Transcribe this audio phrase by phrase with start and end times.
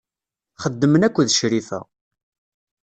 [0.63, 1.79] Xeddmen akked Crifa.